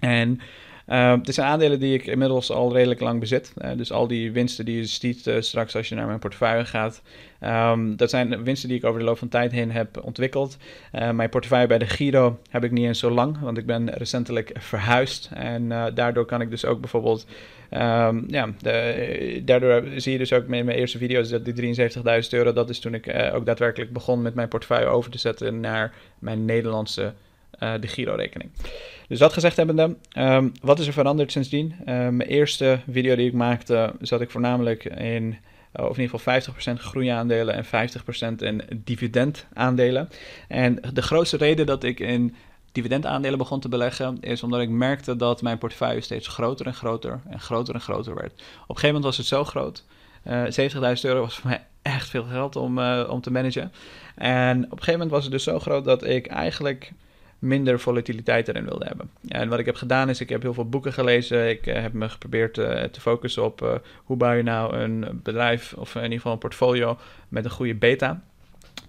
En 0.00 0.40
uh, 0.90 1.14
dit 1.22 1.34
zijn 1.34 1.46
aandelen 1.46 1.80
die 1.80 1.94
ik 1.94 2.06
inmiddels 2.06 2.50
al 2.50 2.72
redelijk 2.72 3.00
lang 3.00 3.20
bezit. 3.20 3.52
Uh, 3.58 3.70
dus 3.76 3.92
al 3.92 4.06
die 4.06 4.32
winsten 4.32 4.64
die 4.64 4.76
je 4.76 4.84
ziet 4.84 5.26
uh, 5.26 5.40
straks 5.40 5.76
als 5.76 5.88
je 5.88 5.94
naar 5.94 6.06
mijn 6.06 6.18
portefeuille 6.18 6.64
gaat. 6.64 7.02
Um, 7.44 7.96
dat 7.96 8.10
zijn 8.10 8.44
winsten 8.44 8.68
die 8.68 8.78
ik 8.78 8.84
over 8.84 8.98
de 8.98 9.04
loop 9.06 9.18
van 9.18 9.28
tijd 9.28 9.52
heen 9.52 9.70
heb 9.70 10.02
ontwikkeld. 10.04 10.56
mijn 10.90 11.28
portefeuille 11.28 11.66
bij 11.66 11.78
de 11.78 11.86
Giro 11.86 12.38
heb 12.50 12.64
ik 12.64 12.70
niet 12.70 12.86
eens 12.86 12.98
zo 12.98 13.10
lang, 13.10 13.40
want 13.40 13.58
ik 13.58 13.66
ben 13.66 13.90
recentelijk 13.90 14.52
verhuisd. 14.58 15.30
En 15.34 15.68
daardoor 15.94 16.24
kan 16.24 16.40
ik 16.40 16.50
dus 16.50 16.64
ook 16.64 16.80
bijvoorbeeld. 16.80 17.26
Um, 17.70 18.24
ja, 18.26 18.48
de, 18.58 19.42
daardoor 19.44 19.84
zie 19.96 20.12
je 20.12 20.18
dus 20.18 20.32
ook 20.32 20.42
in 20.42 20.64
mijn 20.64 20.78
eerste 20.78 20.98
video's 20.98 21.28
dat 21.28 21.44
die 21.44 21.74
73.000 21.76 22.02
euro, 22.30 22.52
dat 22.52 22.70
is 22.70 22.78
toen 22.78 22.94
ik 22.94 23.30
ook 23.32 23.46
daadwerkelijk 23.46 23.92
begon 23.92 24.22
met 24.22 24.34
mijn 24.34 24.48
portefeuille 24.48 24.86
over 24.86 25.10
te 25.10 25.18
zetten 25.18 25.60
naar 25.60 25.94
mijn 26.18 26.44
Nederlandse 26.44 27.12
de 27.58 27.86
Giro-rekening. 27.86 28.50
Dus 29.10 29.18
dat 29.18 29.32
gezegd 29.32 29.56
hebbende, 29.56 29.96
um, 30.18 30.52
wat 30.62 30.78
is 30.78 30.86
er 30.86 30.92
veranderd 30.92 31.32
sindsdien? 31.32 31.74
Uh, 31.80 31.86
mijn 31.86 32.20
eerste 32.20 32.80
video 32.90 33.16
die 33.16 33.26
ik 33.26 33.32
maakte, 33.32 33.94
zat 34.00 34.20
ik 34.20 34.30
voornamelijk 34.30 34.84
in, 34.84 35.36
uh, 35.76 35.84
of 35.84 35.96
in 35.96 36.02
ieder 36.02 36.18
geval 36.18 36.74
50% 36.74 36.80
groeiaandelen 36.80 37.54
en 37.54 37.90
50% 38.34 38.36
in 38.36 38.62
dividendaandelen. 38.84 40.08
En 40.48 40.78
de 40.92 41.02
grootste 41.02 41.36
reden 41.36 41.66
dat 41.66 41.84
ik 41.84 42.00
in 42.00 42.34
dividendaandelen 42.72 43.38
begon 43.38 43.60
te 43.60 43.68
beleggen, 43.68 44.20
is 44.20 44.42
omdat 44.42 44.60
ik 44.60 44.68
merkte 44.68 45.16
dat 45.16 45.42
mijn 45.42 45.58
portefeuille 45.58 46.00
steeds 46.00 46.28
groter 46.28 46.66
en 46.66 46.74
groter 46.74 47.20
en 47.30 47.40
groter 47.40 47.74
en 47.74 47.80
groter 47.80 48.14
werd. 48.14 48.32
Op 48.32 48.40
een 48.40 48.66
gegeven 48.66 48.86
moment 48.86 49.04
was 49.04 49.16
het 49.16 49.26
zo 49.26 49.44
groot. 49.44 49.84
Uh, 50.24 50.44
70.000 50.44 51.00
euro 51.02 51.20
was 51.20 51.38
voor 51.38 51.50
mij 51.50 51.64
echt 51.82 52.08
veel 52.08 52.24
geld 52.24 52.56
om, 52.56 52.78
om 53.08 53.20
te 53.20 53.30
managen. 53.30 53.72
En 54.14 54.56
op 54.56 54.70
een 54.70 54.78
gegeven 54.78 54.92
moment 54.92 55.10
was 55.10 55.22
het 55.22 55.32
dus 55.32 55.44
zo 55.44 55.58
groot 55.58 55.84
dat 55.84 56.04
ik 56.04 56.26
eigenlijk 56.26 56.92
minder 57.40 57.80
volatiliteit 57.80 58.48
erin 58.48 58.64
wilde 58.64 58.84
hebben. 58.84 59.10
En 59.28 59.48
wat 59.48 59.58
ik 59.58 59.66
heb 59.66 59.74
gedaan 59.74 60.08
is, 60.08 60.20
ik 60.20 60.28
heb 60.28 60.42
heel 60.42 60.54
veel 60.54 60.68
boeken 60.68 60.92
gelezen. 60.92 61.48
Ik 61.48 61.66
uh, 61.66 61.74
heb 61.74 61.92
me 61.92 62.08
geprobeerd 62.08 62.58
uh, 62.58 62.82
te 62.82 63.00
focussen 63.00 63.44
op 63.44 63.62
uh, 63.62 63.74
hoe 64.04 64.16
bouw 64.16 64.32
je 64.32 64.42
nou 64.42 64.76
een 64.76 65.20
bedrijf 65.22 65.72
of 65.72 65.94
in 65.94 66.02
ieder 66.02 66.16
geval 66.16 66.32
een 66.32 66.38
portfolio 66.38 66.98
met 67.28 67.44
een 67.44 67.50
goede 67.50 67.74
beta. 67.74 68.22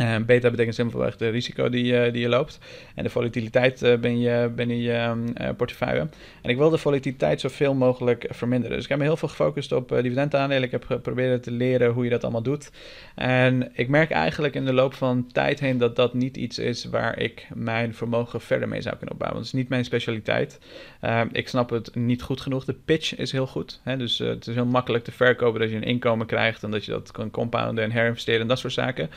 Uh, 0.02 0.16
beta 0.26 0.50
betekent 0.50 0.76
simpelweg 0.76 1.18
de 1.18 1.30
risico 1.30 1.70
die, 1.70 1.94
uh, 1.94 2.12
die 2.12 2.22
je 2.22 2.30
loopt. 2.30 2.60
En 2.96 3.04
de 3.04 3.10
volatiliteit 3.10 3.84
uh, 3.84 3.98
ben 3.98 4.20
je, 4.20 4.52
binnen 4.56 4.78
je 4.78 5.14
portefeuille. 5.58 6.08
En 6.42 6.50
ik 6.50 6.58
wil 6.58 6.70
de 6.70 6.78
volatiliteit 6.78 7.42
zoveel 7.42 7.74
mogelijk 7.74 8.26
verminderen. 8.30 8.76
Dus 8.76 8.84
ik 8.84 8.90
heb 8.90 9.00
me 9.00 9.04
heel 9.04 9.18
veel 9.18 9.28
gefocust 9.28 9.72
op 9.72 9.90
dividendaandelen. 9.90 10.64
Ik 10.64 10.72
heb 10.72 10.86
geprobeerd 10.86 11.44
te 11.44 11.52
leren 11.52 11.92
hoe 11.92 12.04
je 12.04 12.10
dat 12.10 12.24
allemaal 12.24 12.42
doet. 12.42 12.72
En 13.16 13.72
ik 13.74 13.88
merk 13.88 14.12
eigenlijk 14.12 14.56
in 14.56 14.66
de 14.66 14.74
loop 14.74 14.94
van 14.94 15.28
tijd 15.32 15.60
heen 15.60 15.78
dat 15.78 15.96
dat 15.96 16.14
niet 16.14 16.38
iets 16.38 16.60
is 16.60 16.86
waar 16.86 17.20
ik 17.20 17.48
mijn 17.54 17.96
vermogen 17.96 18.42
verder 18.42 18.68
mee 18.68 18.82
zou 18.82 18.96
kunnen 18.96 19.14
opbouwen. 19.14 19.40
Want 19.40 19.52
het 19.52 19.56
is 19.56 19.62
niet 19.62 19.70
mijn 19.70 19.86
specialiteit. 19.86 20.60
ik 21.32 21.48
snap 21.48 21.70
het 21.70 21.96
niet 21.96 22.22
goed 22.22 22.42
genoeg. 22.42 22.66
De 22.66 22.76
pitch 22.86 23.16
is 23.16 23.32
heel 23.32 23.48
goed. 23.48 23.80
Hè? 23.84 23.98
Dus 23.98 24.18
het 24.18 24.48
is 24.48 24.56
heel 24.56 24.66
makkelijk 24.66 25.04
te 25.04 25.12
verkopen 25.12 25.60
dat 25.60 25.70
je 25.70 25.76
een 25.76 25.84
inkomen 25.84 26.28
krijgt 26.28 26.64
en 26.64 26.72
dat 26.72 26.86
je 26.86 26.92
dat 26.92 27.12
kan 27.12 27.32
compounden 27.32 27.84
en 27.84 27.92
herinvesteren 27.92 28.42
en 28.42 28.48
dat 28.48 28.60
soort 28.60 28.74
zaken. 28.74 29.10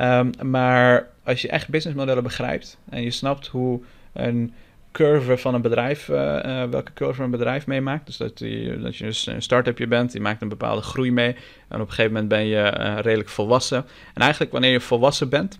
Um, 0.00 0.27
maar 0.42 1.08
als 1.24 1.42
je 1.42 1.48
echt 1.48 1.68
businessmodellen 1.68 2.22
begrijpt 2.22 2.78
en 2.88 3.02
je 3.02 3.10
snapt 3.10 3.46
hoe 3.46 3.80
een 4.12 4.52
curve 4.92 5.36
van 5.36 5.54
een 5.54 5.62
bedrijf, 5.62 6.08
uh, 6.08 6.16
uh, 6.16 6.64
welke 6.64 6.92
curve 6.92 7.22
een 7.22 7.30
bedrijf 7.30 7.66
meemaakt. 7.66 8.06
Dus 8.06 8.16
dat, 8.16 8.38
je, 8.38 8.78
dat 8.82 8.96
je 8.96 9.04
dus 9.04 9.26
een 9.26 9.42
start-upje 9.42 9.86
bent, 9.86 10.12
die 10.12 10.20
maakt 10.20 10.42
een 10.42 10.48
bepaalde 10.48 10.82
groei 10.82 11.12
mee. 11.12 11.36
En 11.68 11.80
op 11.80 11.86
een 11.86 11.88
gegeven 11.88 12.12
moment 12.12 12.28
ben 12.28 12.46
je 12.46 12.76
uh, 12.78 12.98
redelijk 13.00 13.28
volwassen. 13.28 13.84
En 14.14 14.22
eigenlijk 14.22 14.52
wanneer 14.52 14.70
je 14.70 14.80
volwassen 14.80 15.28
bent, 15.28 15.58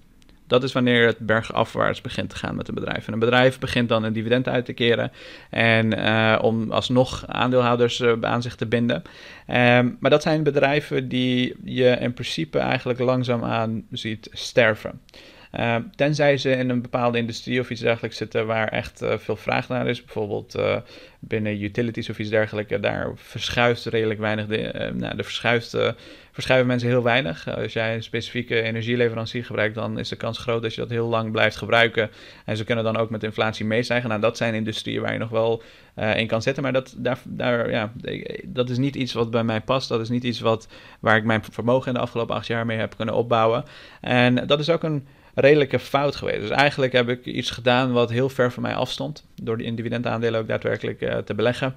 dat 0.49 0.63
is 0.63 0.73
wanneer 0.73 1.07
het 1.07 1.19
bergafwaarts 1.19 2.01
begint 2.01 2.31
te 2.31 2.37
gaan 2.37 2.57
met 2.57 2.69
een 2.69 2.75
bedrijf. 2.75 3.07
En 3.07 3.13
een 3.13 3.19
bedrijf 3.19 3.59
begint 3.59 3.89
dan 3.89 4.05
een 4.05 4.13
dividend 4.13 4.49
uit 4.49 4.65
te 4.65 4.73
keren 4.73 5.13
en 5.51 5.99
uh, 5.99 6.39
om 6.43 6.71
alsnog 6.71 7.27
aandeelhouders 7.27 8.01
uh, 8.01 8.13
aan 8.21 8.43
zich 8.43 8.55
te 8.55 8.67
binden. 8.67 9.03
Um, 9.47 9.97
maar 10.01 10.11
dat 10.11 10.23
zijn 10.23 10.43
bedrijven 10.43 11.09
die 11.09 11.57
je 11.65 11.97
in 12.01 12.13
principe 12.13 12.59
eigenlijk 12.59 12.99
langzaamaan 12.99 13.83
ziet 13.91 14.29
sterven. 14.33 15.01
Uh, 15.59 15.77
tenzij 15.95 16.37
ze 16.37 16.51
in 16.51 16.71
een 16.71 16.83
bepaalde 16.83 17.19
industrie 17.19 17.61
of 17.61 17.71
iets 17.71 17.81
dergelijks 17.81 18.17
zitten 18.17 18.47
waar 18.47 18.69
echt 18.69 19.03
uh, 19.03 19.19
veel 19.19 19.37
vraag 19.37 19.69
naar 19.69 19.87
is. 19.87 20.05
Bijvoorbeeld 20.05 20.59
binnen 21.19 21.63
utilities 21.63 22.11
of 22.11 22.19
iets 22.19 22.31
dergelijks. 22.31 22.81
Daar 22.81 23.13
verschuift 23.15 23.85
redelijk 23.85 24.21
weinig. 24.21 24.47
De, 24.47 24.93
nou, 24.95 25.23
verschuift, 25.23 25.77
verschuiven 26.39 26.69
mensen 26.69 26.89
heel 26.89 27.03
weinig. 27.03 27.57
als 27.57 27.73
jij 27.73 27.95
een 27.95 28.03
specifieke 28.03 28.63
energieleverancier 28.63 29.45
gebruikt, 29.45 29.75
dan 29.75 29.99
is 29.99 30.09
de 30.09 30.17
kans 30.17 30.39
groot 30.39 30.63
dat 30.63 30.75
je 30.75 30.81
dat 30.81 30.91
heel 30.91 31.09
lang 31.09 31.33
blijft 31.33 31.57
gebruiken. 31.57 32.11
En 32.45 32.57
ze 32.57 32.65
kunnen 32.65 32.85
dan 32.85 32.97
ook 32.97 33.11
met 33.11 33.23
inflatie 33.23 33.65
meestijgen. 33.65 34.09
Nou, 34.09 34.21
dat 34.21 34.37
zijn 34.37 34.55
industrieën 34.55 35.01
waar 35.01 35.13
je 35.13 35.19
nog 35.19 35.31
wel 35.31 35.63
in 36.17 36.27
kan 36.27 36.43
zetten. 36.43 36.63
Maar 36.63 36.73
dat, 36.73 36.95
daar, 36.97 37.19
daar, 37.25 37.71
ja, 37.71 37.93
dat 38.45 38.71
is 38.71 38.79
niet 38.79 38.97
iets 38.97 39.13
wat 39.13 39.31
bij 39.31 39.45
mij 39.45 39.61
past. 39.61 39.89
Dat 39.89 40.01
is 40.01 40.09
niet 40.09 40.25
iets 40.25 40.41
wat, 40.41 40.69
waar 41.01 41.17
ik 41.17 41.25
mijn 41.25 41.43
vermogen 41.51 41.89
in 41.89 41.95
de 41.95 42.01
afgelopen 42.01 42.35
acht 42.35 42.47
jaar 42.47 42.67
mee 42.67 42.79
heb 42.79 42.97
kunnen 42.97 43.15
opbouwen. 43.15 43.65
En 44.01 44.47
dat 44.47 44.61
is 44.61 44.71
ook 44.71 44.83
een 44.83 45.07
redelijke 45.35 45.79
fout 45.79 46.17
geweest. 46.17 46.41
Dus 46.41 46.51
eigenlijk 46.51 46.93
heb 46.93 47.09
ik 47.09 47.25
iets 47.25 47.51
gedaan 47.51 47.93
wat 47.93 48.11
heel 48.11 48.29
ver 48.29 48.53
van 48.53 48.63
mij 48.63 48.75
afstond. 48.75 49.25
Door 49.43 49.57
die 49.57 49.75
dividendaandelen 49.75 50.41
ook 50.41 50.49
daadwerkelijk 50.49 51.01
uh, 51.01 51.17
te 51.17 51.35
beleggen. 51.35 51.75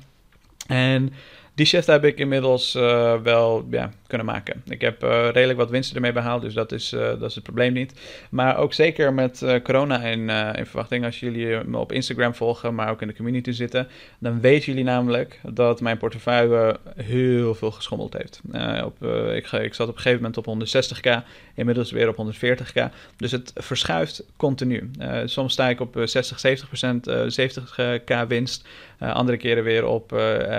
En 0.67 1.13
die 1.53 1.65
shift 1.65 1.87
heb 1.87 2.05
ik 2.05 2.17
inmiddels 2.17 2.75
uh, 2.75 3.21
wel 3.21 3.67
ja, 3.69 3.91
kunnen 4.07 4.27
maken. 4.27 4.61
Ik 4.65 4.81
heb 4.81 5.03
uh, 5.03 5.29
redelijk 5.31 5.59
wat 5.59 5.69
winsten 5.69 5.95
ermee 5.95 6.11
behaald, 6.11 6.41
dus 6.41 6.53
dat 6.53 6.71
is, 6.71 6.93
uh, 6.93 6.99
dat 6.99 7.29
is 7.29 7.35
het 7.35 7.43
probleem 7.43 7.73
niet. 7.73 7.93
Maar 8.29 8.57
ook 8.57 8.73
zeker 8.73 9.13
met 9.13 9.45
corona 9.63 10.03
in, 10.03 10.29
in, 10.29 10.65
verwachting, 10.65 11.05
als 11.05 11.19
jullie 11.19 11.63
me 11.63 11.77
op 11.77 11.91
Instagram 11.91 12.35
volgen, 12.35 12.75
maar 12.75 12.89
ook 12.89 13.01
in 13.01 13.07
de 13.07 13.15
community 13.15 13.51
zitten, 13.51 13.87
dan 14.19 14.41
weten 14.41 14.65
jullie 14.65 14.83
namelijk 14.83 15.39
dat 15.43 15.81
mijn 15.81 15.97
portefeuille 15.97 16.79
heel 16.95 17.55
veel 17.55 17.71
geschommeld 17.71 18.13
heeft. 18.13 18.41
op, 18.83 19.03
ik, 19.33 19.51
ik 19.51 19.73
zat 19.73 19.87
op 19.87 19.95
een 19.95 20.01
gegeven 20.01 20.23
moment 20.23 20.37
op 20.37 20.45
160k, 20.45 21.25
inmiddels 21.55 21.91
weer 21.91 22.07
op 22.07 22.33
140k. 22.33 22.93
Dus 23.17 23.31
het 23.31 23.51
verschuift 23.55 24.23
continu. 24.37 24.91
soms 25.25 25.53
sta 25.53 25.69
ik 25.69 25.79
op 25.79 26.01
60, 26.03 26.41
70% 26.47 26.93
70k 27.39 28.27
winst. 28.27 28.67
andere 28.99 29.37
keren 29.37 29.63
weer 29.63 29.85
op 29.85 30.09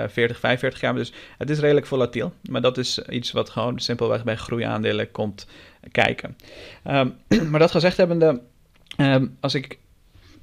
40, 0.09 0.81
45 0.95 1.01
dus 1.03 1.13
het 1.39 1.51
is 1.51 1.59
redelijk 1.59 1.87
volatiel. 1.87 2.33
Maar 2.51 2.61
dat 2.61 2.79
is 2.79 2.99
iets 2.99 3.33
wat 3.33 3.51
gewoon 3.51 3.79
simpelweg 3.79 4.25
bij 4.25 4.37
groeiaandelen 4.37 5.11
komt 5.11 5.47
kijken. 5.91 6.37
Ehm, 6.83 7.09
maar 7.51 7.61
dat 7.61 7.71
gezegd 7.71 7.97
hebbende, 7.97 8.41
um, 8.97 9.37
als 9.41 9.55
ik 9.55 9.79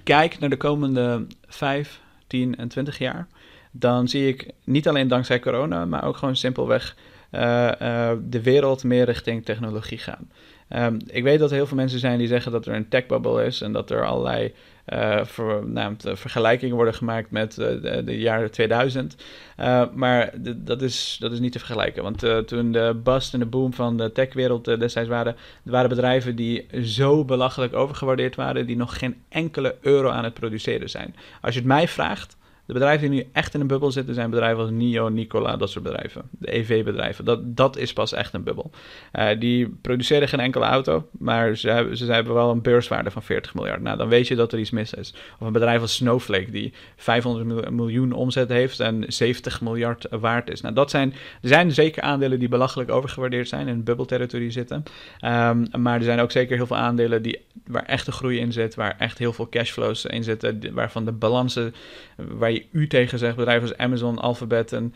kijk 0.03 0.39
naar 0.39 0.49
de 0.49 0.57
komende 0.57 1.25
5, 1.47 2.01
10 2.27 2.55
en 2.55 2.67
20 2.67 2.97
jaar, 2.97 3.27
dan 3.71 4.07
zie 4.07 4.27
ik 4.27 4.51
niet 4.63 4.87
alleen 4.87 5.07
dankzij 5.07 5.39
corona, 5.39 5.85
maar 5.85 6.03
ook 6.03 6.17
gewoon 6.17 6.35
simpelweg 6.35 6.95
uh, 7.31 7.71
uh, 7.81 8.11
de 8.23 8.41
wereld 8.41 8.83
meer 8.83 9.05
richting 9.05 9.45
technologie 9.45 9.97
gaan. 9.97 10.29
Um, 10.69 10.97
ik 11.07 11.23
weet 11.23 11.39
dat 11.39 11.49
er 11.49 11.55
heel 11.55 11.67
veel 11.67 11.77
mensen 11.77 11.99
zijn 11.99 12.17
die 12.17 12.27
zeggen 12.27 12.51
dat 12.51 12.65
er 12.65 12.73
een 12.73 12.89
tech-bubble 12.89 13.45
is 13.45 13.61
en 13.61 13.71
dat 13.71 13.91
er 13.91 14.05
allerlei 14.05 14.53
uh, 14.93 15.25
ver, 15.25 16.17
vergelijkingen 16.17 16.75
worden 16.75 16.93
gemaakt 16.93 17.31
met 17.31 17.57
uh, 17.57 17.67
de, 17.67 18.01
de, 18.05 18.17
jaren 18.17 18.51
2000. 18.51 19.15
Uh, 19.59 19.83
maar 19.93 20.31
dat, 20.55 20.81
is, 20.81 21.17
dat 21.19 21.31
is 21.31 21.39
niet 21.39 21.51
te 21.51 21.59
vergelijken. 21.59 22.03
Want 22.03 22.47
toen 22.47 22.71
de 22.71 22.99
bust 23.03 23.33
en 23.33 23.39
de 23.39 23.45
boom 23.45 23.73
van 23.73 23.97
de 23.97 24.11
techwereld 24.11 24.65
destijds 24.65 25.09
waren, 25.09 25.35
waren 25.63 25.89
bedrijven 25.89 26.35
die 26.35 26.67
zo 26.83 27.25
belachelijk 27.25 27.73
overgewaardeerd 27.73 28.35
waren, 28.35 28.65
die 28.67 28.75
nog 28.75 28.97
geen 28.97 29.15
enkele 29.29 29.75
euro 29.81 30.09
aan 30.09 30.23
het 30.23 30.33
produceren 30.33 30.89
zijn. 30.89 31.15
Als 31.41 31.53
je 31.53 31.59
het 31.59 31.69
mij 31.69 31.87
vraagt, 31.87 32.37
de 32.69 32.75
bedrijven 32.75 33.09
die 33.09 33.19
nu 33.19 33.29
echt 33.31 33.53
in 33.53 33.61
een 33.61 33.67
bubbel 33.67 33.91
zitten 33.91 34.13
zijn 34.13 34.29
bedrijven 34.29 34.61
als 34.61 34.69
NIO, 34.71 35.07
Nicola, 35.07 35.57
dat 35.57 35.69
soort 35.69 35.83
bedrijven. 35.83 36.21
De 36.31 36.55
EV-bedrijven. 36.55 37.25
Dat, 37.25 37.55
dat 37.55 37.77
is 37.77 37.93
pas 37.93 38.13
echt 38.13 38.33
een 38.33 38.43
bubbel. 38.43 38.71
Uh, 39.13 39.27
die 39.39 39.69
produceren 39.81 40.27
geen 40.27 40.39
enkele 40.39 40.65
auto, 40.65 41.07
maar 41.11 41.57
ze 41.57 41.69
hebben, 41.69 41.97
ze 41.97 42.11
hebben 42.11 42.33
wel 42.33 42.51
een 42.51 42.61
beurswaarde 42.61 43.11
van 43.11 43.23
40 43.23 43.53
miljard. 43.53 43.81
Nou, 43.81 43.97
dan 43.97 44.09
weet 44.09 44.27
je 44.27 44.35
dat 44.35 44.53
er 44.53 44.59
iets 44.59 44.69
mis 44.69 44.93
is. 44.93 45.13
Of 45.39 45.47
een 45.47 45.53
bedrijf 45.53 45.81
als 45.81 45.95
Snowflake, 45.95 46.51
die 46.51 46.73
500 46.95 47.69
miljoen 47.69 48.11
omzet 48.11 48.49
heeft 48.49 48.79
en 48.79 49.03
70 49.07 49.61
miljard 49.61 50.07
waard 50.09 50.49
is. 50.49 50.61
Nou, 50.61 50.75
dat 50.75 50.89
zijn, 50.89 51.13
er 51.41 51.47
zijn 51.47 51.71
zeker 51.71 52.03
aandelen 52.03 52.39
die 52.39 52.49
belachelijk 52.49 52.91
overgewaardeerd 52.91 53.47
zijn 53.47 53.67
en 53.67 53.73
in 53.73 53.83
bubbelterritorie 53.83 54.51
zitten. 54.51 54.83
Um, 55.25 55.65
maar 55.77 55.95
er 55.97 56.03
zijn 56.03 56.19
ook 56.19 56.31
zeker 56.31 56.55
heel 56.55 56.67
veel 56.67 56.77
aandelen 56.77 57.21
die, 57.21 57.41
waar 57.65 57.85
echt 57.85 58.07
een 58.07 58.13
groei 58.13 58.39
in 58.39 58.51
zit, 58.51 58.75
waar 58.75 58.95
echt 58.99 59.17
heel 59.17 59.33
veel 59.33 59.49
cashflows 59.49 60.05
in 60.05 60.23
zitten, 60.23 60.73
waarvan 60.73 61.05
de 61.05 61.11
balansen, 61.11 61.73
waar 62.15 62.51
je 62.51 62.58
u 62.71 62.87
tegen 62.87 63.19
zegt, 63.19 63.35
bedrijven 63.35 63.69
als 63.69 63.77
Amazon, 63.77 64.17
Alphabet 64.17 64.73
en 64.73 64.93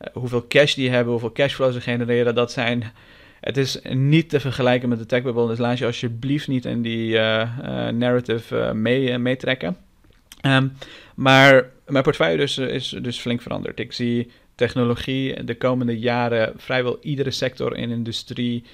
uh, 0.00 0.08
hoeveel 0.12 0.46
cash 0.48 0.74
die 0.74 0.90
hebben, 0.90 1.10
hoeveel 1.10 1.32
cashflow 1.32 1.72
ze 1.72 1.80
genereren, 1.80 2.34
dat 2.34 2.52
zijn... 2.52 2.92
Het 3.40 3.56
is 3.56 3.80
niet 3.90 4.28
te 4.28 4.40
vergelijken 4.40 4.88
met 4.88 4.98
de 4.98 5.06
tech 5.06 5.22
bubble, 5.22 5.46
dus 5.46 5.58
laat 5.58 5.78
je 5.78 5.86
alsjeblieft 5.86 6.48
niet 6.48 6.64
in 6.64 6.82
die 6.82 7.12
uh, 7.12 7.48
uh, 7.62 7.88
narrative 7.88 8.74
mee, 8.74 9.18
meetrekken. 9.18 9.76
Um, 10.42 10.72
maar 11.14 11.70
mijn 11.86 12.02
portefeuille 12.02 12.36
dus, 12.36 12.58
is 12.58 12.88
dus 13.02 13.18
flink 13.18 13.42
veranderd. 13.42 13.80
Ik 13.80 13.92
zie 13.92 14.30
technologie 14.54 15.44
de 15.44 15.56
komende 15.56 15.98
jaren 15.98 16.52
vrijwel 16.56 16.98
iedere 17.00 17.30
sector 17.30 17.76
in 17.76 17.90
industrie 17.90 18.64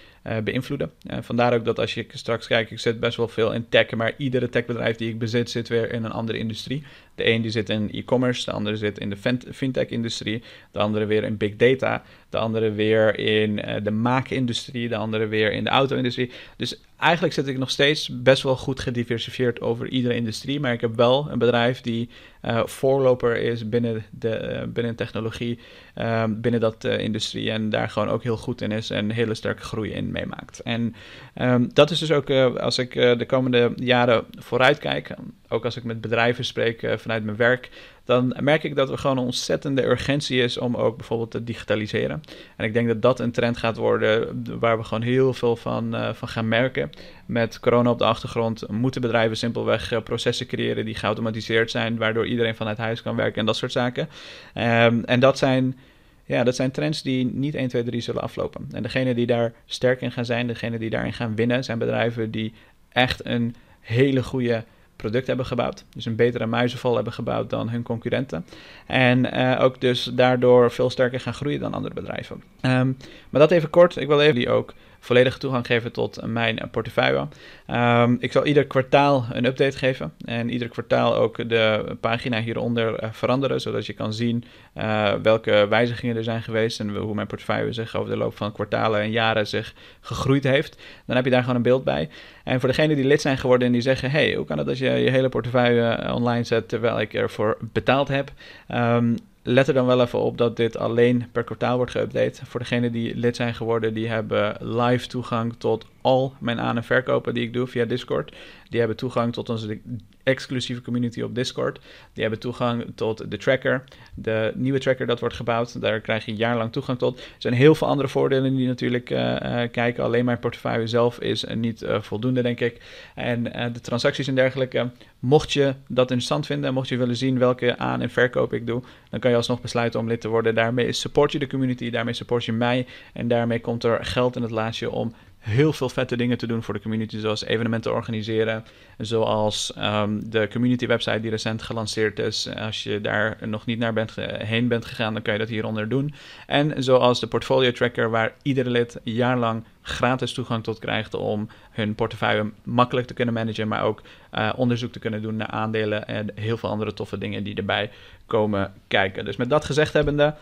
beïnvloeden. 0.45 0.91
Vandaar 1.21 1.55
ook 1.55 1.65
dat 1.65 1.79
als 1.79 1.95
je 1.95 2.07
straks 2.13 2.47
kijkt, 2.47 2.71
ik 2.71 2.81
zit 2.81 3.01
best 3.01 3.17
wel 3.17 3.29
veel 3.29 3.53
in 3.53 3.69
tech, 3.69 3.91
maar 3.91 4.13
iedere 4.17 4.49
techbedrijf 4.49 4.97
die 4.97 5.09
ik 5.09 5.19
bezit 5.19 5.51
zit 5.51 5.69
weer 5.69 5.93
in 5.93 6.05
een 6.05 6.11
andere 6.11 6.39
industrie. 6.39 6.83
De 7.15 7.29
een 7.29 7.43
die 7.43 7.51
zit 7.51 7.69
in 7.69 7.91
e-commerce, 7.93 8.45
de 8.45 8.53
andere 8.53 8.77
zit 8.77 8.99
in 8.99 9.11
de 9.11 9.17
fintech-industrie, 9.53 10.43
de 10.71 10.79
andere 10.79 11.05
weer 11.05 11.25
in 11.25 11.37
big 11.37 11.57
data, 11.57 12.03
de 12.29 12.39
andere 12.39 12.71
weer 12.71 13.19
in 13.19 13.59
uh, 13.59 13.75
de 13.83 13.91
maakindustrie, 13.91 14.89
de 14.89 14.97
andere 14.97 15.27
weer 15.27 15.53
in 15.53 15.65
de 15.65 15.71
auto-industrie. 15.71 16.31
Dus 16.57 16.81
eigenlijk 16.97 17.35
zit 17.35 17.47
ik 17.47 17.59
nog 17.59 17.71
steeds 17.71 18.23
best 18.23 18.43
wel 18.43 18.57
goed 18.57 18.81
gediversifieerd 18.81 19.61
over 19.61 19.89
iedere 19.89 20.15
industrie, 20.15 20.61
maar 20.61 20.73
ik 20.73 20.81
heb 20.81 20.97
wel 20.97 21.31
een 21.31 21.39
bedrijf 21.39 21.81
die 21.81 22.09
uh, 22.43 22.67
voorloper 22.67 23.37
is 23.37 23.69
binnen, 23.69 24.05
de, 24.11 24.61
uh, 24.63 24.73
binnen 24.73 24.95
technologie, 24.95 25.59
uh, 25.99 26.25
binnen 26.29 26.61
dat 26.61 26.85
industrie 26.85 27.51
en 27.51 27.71
daar 27.71 27.89
gewoon 27.89 28.09
ook 28.09 28.23
heel 28.23 28.37
goed 28.37 28.61
in 28.61 28.73
is 28.73 28.91
en 28.91 29.11
hele 29.11 29.35
sterke 29.35 29.63
groei 29.63 29.91
in 29.91 30.11
meemaakt. 30.11 30.61
En 30.61 30.95
um, 31.41 31.71
dat 31.75 31.91
is 31.91 31.99
dus 31.99 32.13
ook 32.13 32.31
als 32.59 32.79
ik 32.79 32.93
de 32.93 33.27
komende 33.27 33.73
jaren 33.77 34.25
vooruit 34.39 34.79
kijk, 34.79 35.15
ook 35.53 35.65
als 35.65 35.77
ik 35.77 35.85
met 35.85 36.01
bedrijven 36.01 36.45
spreek 36.45 36.95
vanuit 36.97 37.25
mijn 37.25 37.37
werk, 37.37 37.71
dan 38.05 38.37
merk 38.41 38.63
ik 38.63 38.77
dat 38.77 38.91
er 38.91 38.99
gewoon 38.99 39.19
een 39.19 39.25
ontzettende 39.25 39.85
urgentie 39.85 40.43
is 40.43 40.59
om 40.59 40.77
ook 40.77 40.97
bijvoorbeeld 40.97 41.31
te 41.31 41.45
digitaliseren. 41.45 42.23
En 42.57 42.65
ik 42.65 42.73
denk 42.73 42.89
dat 42.89 43.03
dat 43.03 43.21
een 43.21 43.33
trend 43.33 43.57
gaat 43.57 43.77
worden 43.77 44.45
waar 44.61 44.79
we 44.79 44.85
gewoon 44.85 45.03
heel 45.03 45.35
veel 45.35 45.57
van, 45.57 45.95
uh, 45.95 46.13
van 46.13 46.29
gaan 46.29 46.49
merken. 46.49 46.91
Met 47.27 47.61
corona 47.61 47.91
op 47.91 47.99
de 47.99 48.05
achtergrond 48.05 48.69
moeten 48.69 49.01
bedrijven 49.01 49.37
simpelweg 49.37 49.93
uh, 49.93 50.01
processen 50.03 50.47
creëren 50.47 50.85
die 50.85 50.95
geautomatiseerd 50.95 51.71
zijn, 51.71 51.97
waardoor 51.97 52.27
iedereen 52.27 52.55
vanuit 52.55 52.79
huis 52.79 53.03
kan 53.03 53.17
werken 53.17 53.41
en 53.41 53.47
dat 53.47 53.57
soort 53.57 53.73
zaken. 53.73 54.09
Um, 54.55 55.05
en 55.05 55.21
dat 55.21 55.39
zijn 55.39 55.79
ja, 56.25 56.45
dat 56.45 56.57
zijn 56.57 56.71
trends 56.71 57.03
die 57.03 57.25
niet 57.25 57.55
1, 57.55 57.69
2, 57.69 57.83
3 57.83 58.01
zullen 58.01 58.23
aflopen. 58.23 58.69
En 58.73 58.83
degene 58.83 59.15
die 59.15 59.27
daar 59.27 59.53
sterk 59.67 60.01
in 60.01 60.13
gaan 60.13 60.25
zijn, 60.25 60.47
degene 60.47 60.79
die 60.79 60.91
daarin 60.91 61.13
gaan 61.13 61.35
winnen, 61.35 61.65
zijn 61.65 61.79
bedrijven 61.79 62.31
die 62.31 62.53
echt 62.89 63.25
een 63.25 63.55
hele 63.81 64.23
goede 64.23 64.65
product 65.03 65.27
hebben 65.27 65.47
gebouwd. 65.47 65.85
Dus 65.95 66.05
een 66.05 66.17
betere 66.17 66.47
muizenval 66.47 66.95
hebben 66.95 67.13
gebouwd 67.13 67.51
dan 67.51 67.69
hun 67.69 67.83
concurrenten. 67.83 68.45
En 68.87 69.37
uh, 69.37 69.61
ook 69.61 69.81
dus 69.81 70.05
daardoor 70.05 70.71
veel 70.71 70.91
sterker 70.91 71.21
gaan 71.21 71.35
groeien 71.35 71.61
dan 71.61 71.75
andere 71.75 71.95
bedrijven. 71.95 72.43
Um, 72.61 72.97
maar 73.31 73.41
dat 73.41 73.51
even 73.51 73.71
kort. 73.71 73.97
Ik 73.97 74.07
wil 74.07 74.21
even 74.21 74.35
die 74.35 74.51
ook 74.51 74.75
volledige 75.03 75.39
toegang 75.39 75.67
geven 75.67 75.93
tot 75.93 76.27
mijn 76.27 76.69
portefeuille. 76.71 77.27
Um, 77.71 78.17
ik 78.21 78.33
zal 78.33 78.47
ieder 78.47 78.67
kwartaal 78.67 79.27
een 79.33 79.45
update 79.45 79.79
geven 79.79 80.13
en 80.25 80.51
ieder 80.51 80.69
kwartaal 80.69 81.15
ook 81.15 81.49
de 81.49 81.97
pagina 82.01 82.41
hieronder 82.41 83.03
uh, 83.03 83.09
veranderen, 83.13 83.61
zodat 83.61 83.87
je 83.87 83.93
kan 83.93 84.13
zien 84.13 84.45
uh, 84.77 85.13
welke 85.23 85.67
wijzigingen 85.69 86.17
er 86.17 86.25
zijn 86.25 86.43
geweest 86.43 86.81
en 86.81 86.97
hoe 86.97 87.15
mijn 87.15 87.27
portefeuille 87.27 87.73
zich 87.73 87.97
over 87.97 88.11
de 88.11 88.17
loop 88.17 88.37
van 88.37 88.53
kwartalen 88.53 89.01
en 89.01 89.11
jaren 89.11 89.47
zich 89.47 89.75
gegroeid 90.01 90.45
heeft. 90.45 90.83
Dan 91.07 91.17
heb 91.17 91.25
je 91.25 91.31
daar 91.31 91.41
gewoon 91.41 91.57
een 91.57 91.63
beeld 91.63 91.85
bij. 91.85 92.09
En 92.45 92.61
voor 92.61 92.69
degenen 92.69 92.97
die 92.97 93.05
lid 93.05 93.21
zijn 93.21 93.39
geworden 93.39 93.67
en 93.67 93.73
die 93.73 93.83
zeggen: 93.83 94.11
hey, 94.11 94.35
hoe 94.35 94.47
kan 94.47 94.59
het 94.59 94.69
als 94.69 94.79
je 94.79 94.91
je 94.91 95.11
hele 95.11 95.29
portefeuille 95.29 96.13
online 96.15 96.45
zet 96.45 96.69
terwijl 96.69 97.01
ik 97.01 97.15
ervoor 97.15 97.57
betaald 97.61 98.09
heb? 98.09 98.33
Um, 98.75 99.17
let 99.43 99.69
er 99.69 99.75
dan 99.75 99.87
wel 99.87 100.01
even 100.01 100.19
op 100.19 100.39
dat 100.39 100.57
dit 100.57 100.77
alleen 100.77 101.29
per 101.33 101.45
kwartaal 101.45 101.77
wordt 101.77 101.97
geüpdate. 101.99 102.47
Voor 102.47 102.61
degenen 102.61 102.93
die 102.93 103.17
lid 103.17 103.37
zijn 103.37 103.55
geworden, 103.55 103.95
die 103.95 104.09
hebben 104.09 104.57
live 104.61 105.07
toegang 105.07 105.55
tot 105.59 105.87
al 106.03 106.35
mijn 106.41 106.61
aan- 106.61 106.77
en 106.77 106.85
verkopen 106.85 107.35
die 107.35 107.43
ik 107.43 107.53
doe 107.53 107.67
via 107.67 107.85
Discord. 107.85 108.35
Die 108.69 108.79
hebben 108.79 108.99
toegang 108.99 109.33
tot 109.33 109.49
onze 109.49 109.81
exclusieve 110.23 110.83
community 110.83 111.23
op 111.23 111.35
Discord. 111.35 111.81
Die 112.13 112.23
hebben 112.23 112.41
toegang 112.41 112.85
tot 112.95 113.31
de 113.31 113.37
tracker, 113.37 113.85
de 114.15 114.53
nieuwe 114.55 114.79
tracker 114.79 115.07
dat 115.07 115.21
wordt 115.21 115.35
gebouwd. 115.35 115.81
Daar 115.81 116.01
krijg 116.01 116.25
je 116.25 116.35
jaarlang 116.35 116.73
toegang 116.73 116.99
tot. 116.99 117.19
Er 117.19 117.25
zijn 117.39 117.55
heel 117.55 117.75
veel 117.75 117.87
andere 117.87 118.09
voordelen 118.09 118.57
die 118.57 118.67
natuurlijk 118.67 119.11
uh, 119.11 119.19
uh, 119.19 119.63
kijken. 119.71 120.05
Alleen 120.05 120.25
mijn 120.25 120.39
portefeuille 120.39 120.87
zelf 120.87 121.21
is 121.21 121.45
uh, 121.45 121.55
niet 121.55 121.85
voldoende, 121.87 122.43
denk 122.43 122.61
ik. 122.61 122.81
En 123.15 123.43
de 123.73 123.81
transacties 123.81 124.29
en 124.29 124.35
dergelijke. 124.35 124.91
Mocht 125.19 125.53
je 125.53 125.75
dat 125.89 126.11
interessant 126.11 126.47
vinden 126.47 126.69
en 126.69 126.75
mocht 126.75 126.89
je 126.89 126.97
willen 126.97 127.17
zien 127.17 127.39
welke 127.39 127.79
aan- 127.79 128.01
en 128.01 128.11
verkoop 128.11 128.53
ik 128.53 128.67
doe, 128.67 128.83
dan 129.11 129.21
kan 129.21 129.31
je 129.31 129.37
alsnog 129.37 129.61
besluiten 129.61 130.01
om 130.01 130.09
lid 130.09 130.21
te 130.21 130.29
worden. 130.29 130.55
Daarmee 130.55 130.93
support 130.93 131.33
je 131.33 131.39
de 131.39 131.47
community, 131.47 131.91
daarmee 131.91 132.15
support 132.15 132.45
je 132.45 132.53
mij. 132.53 132.87
En 133.13 133.29
daarmee 133.29 133.61
komt 133.61 133.85
er 133.85 134.05
geld 134.05 134.37
in 134.37 134.43
het 134.43 134.51
laadje 134.51 134.91
om 134.91 135.13
heel 135.43 135.73
veel 135.73 135.89
vette 135.89 136.17
dingen 136.17 136.39
te 136.39 136.47
doen 136.47 136.63
voor 136.63 136.75
de 136.75 136.81
community, 136.81 137.19
zoals 137.19 137.45
evenementen 137.45 137.93
organiseren, 137.93 138.65
zoals 138.99 139.73
ehm, 139.73 140.21
de 140.25 140.49
community 140.53 140.87
website 140.87 141.21
die 141.21 141.31
recent 141.31 141.63
gelanceerd 141.63 142.19
is. 142.19 142.49
Als 142.57 142.83
je 142.83 143.01
daar 143.01 143.37
nog 143.45 143.67
niet 143.67 143.79
naar 143.79 143.93
bent, 143.93 144.15
heen 144.39 144.69
bent 144.69 144.85
gegaan, 144.85 145.13
dan 145.13 145.23
kan 145.23 145.33
je 145.33 145.39
dat 145.39 145.49
hieronder 145.49 145.89
doen. 145.89 146.15
En 146.47 146.83
zoals 146.83 147.21
de 147.21 147.27
portfolio 147.27 147.73
tracker, 147.73 148.11
waar 148.11 148.33
iedere 148.43 148.71
lid 148.71 149.01
jaarlang 149.03 149.65
gratis 149.83 150.33
toegang 150.33 150.65
tot 150.65 150.79
krijgt 150.79 151.15
om 151.15 151.49
hun 151.71 151.95
portefeuille 151.95 152.51
makkelijk 152.63 153.07
te 153.07 153.15
kunnen 153.15 153.35
managen, 153.35 153.69
maar 153.69 153.83
ook 153.83 154.03
uh, 154.35 154.53
onderzoek 154.57 154.93
te 154.93 154.99
kunnen 154.99 155.23
doen 155.23 155.37
naar 155.37 155.47
aandelen 155.47 156.07
en 156.07 156.31
heel 156.35 156.57
veel 156.57 156.69
andere 156.69 156.93
toffe 156.93 157.19
dingen 157.19 157.45
die 157.45 157.55
erbij 157.55 157.91
komen 158.27 158.73
kijken. 158.89 159.25
Dus 159.25 159.37
met 159.37 159.51
dat 159.51 159.65
gezegd 159.65 159.93
hebbende, 159.93 160.35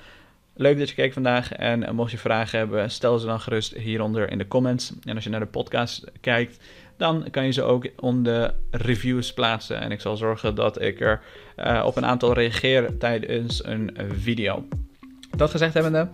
Leuk 0.61 0.79
dat 0.79 0.89
je 0.89 0.95
keek 0.95 1.13
vandaag 1.13 1.53
en 1.53 1.85
eh, 1.85 1.93
mocht 1.93 2.11
je 2.11 2.19
vragen 2.19 2.59
hebben, 2.59 2.91
stel 2.91 3.19
ze 3.19 3.27
dan 3.27 3.41
gerust 3.41 3.75
hieronder 3.75 4.31
in 4.31 4.39
de 4.39 4.49
comments. 4.49 4.93
En 5.05 5.15
als 5.15 5.25
je 5.25 5.31
naar 5.31 5.41
de 5.41 5.47
podcast 5.47 6.05
kijkt, 6.21 6.59
dan 6.97 7.27
kan 7.31 7.45
je 7.45 7.53
ze 7.53 7.63
ook 7.63 7.89
onder 7.97 8.55
reviews 8.71 9.33
plaatsen. 9.33 9.81
En 9.81 9.91
ik 9.91 10.01
zal 10.01 10.17
zorgen 10.17 10.55
dat 10.55 10.81
ik 10.81 11.01
er 11.01 11.21
uh, 11.57 11.83
op 11.87 11.97
een 11.97 12.07
aantal 12.07 12.33
reageer 12.33 12.99
tijdens 12.99 13.65
een 13.65 13.97
video. 14.13 14.65
Dat 15.37 15.51
gezegd 15.51 15.75
hebbende, 15.75 16.09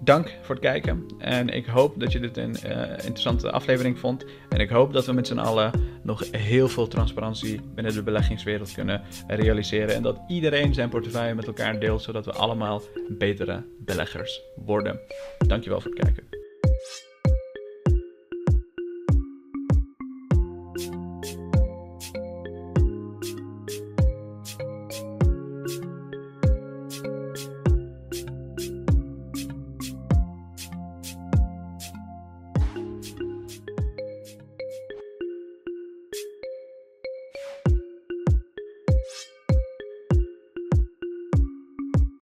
dank 0.00 0.36
voor 0.42 0.54
het 0.54 0.64
kijken. 0.64 1.06
En 1.18 1.48
ik 1.48 1.66
hoop 1.66 2.00
dat 2.00 2.12
je 2.12 2.20
dit 2.20 2.36
een 2.36 2.56
uh, 2.66 2.80
interessante 2.90 3.50
aflevering 3.50 3.98
vond. 3.98 4.24
En 4.48 4.60
ik 4.60 4.68
hoop 4.68 4.92
dat 4.92 5.06
we 5.06 5.12
met 5.12 5.26
z'n 5.26 5.38
allen 5.38 5.70
nog 6.02 6.24
heel 6.30 6.68
veel 6.68 6.88
transparantie 6.88 7.60
binnen 7.74 7.94
de 7.94 8.02
beleggingswereld 8.02 8.72
kunnen 8.72 9.02
realiseren. 9.26 9.94
En 9.94 10.02
dat 10.02 10.20
iedereen 10.28 10.74
zijn 10.74 10.88
portefeuille 10.88 11.34
met 11.34 11.46
elkaar 11.46 11.80
deelt, 11.80 12.02
zodat 12.02 12.24
we 12.24 12.32
allemaal 12.32 12.82
betere 13.08 13.64
beleggers 13.78 14.42
worden. 14.64 15.00
Dankjewel 15.38 15.80
voor 15.80 15.90
het 15.90 16.00
kijken. 16.00 16.45